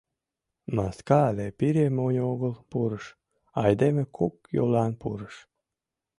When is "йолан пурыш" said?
4.55-5.35